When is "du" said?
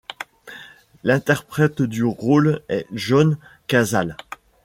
1.83-2.03